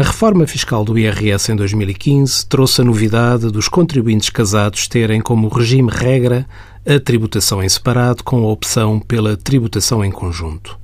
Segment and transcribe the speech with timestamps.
[0.00, 5.46] A reforma fiscal do IRS em 2015 trouxe a novidade dos contribuintes casados terem como
[5.48, 6.48] regime regra
[6.86, 10.78] a tributação em separado com a opção pela tributação em conjunto.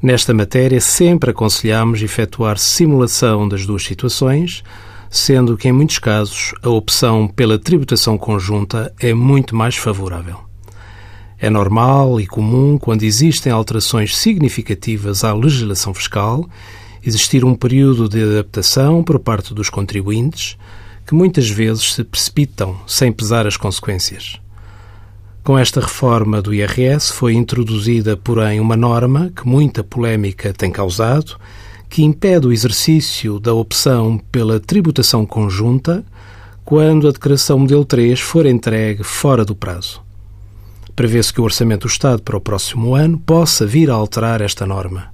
[0.00, 4.62] Nesta matéria, sempre aconselhamos efetuar simulação das duas situações,
[5.10, 10.38] sendo que, em muitos casos, a opção pela tributação conjunta é muito mais favorável.
[11.40, 16.48] É normal e comum, quando existem alterações significativas à legislação fiscal,
[17.04, 20.56] existir um período de adaptação por parte dos contribuintes
[21.06, 24.40] que muitas vezes se precipitam sem pesar as consequências.
[25.42, 31.36] Com esta reforma do IRS foi introduzida, porém, uma norma que muita polémica tem causado,
[31.90, 36.02] que impede o exercício da opção pela tributação conjunta
[36.64, 40.02] quando a declaração modelo 3 for entregue fora do prazo.
[40.96, 44.64] Prevê-se que o Orçamento do Estado para o próximo ano possa vir a alterar esta
[44.64, 45.13] norma.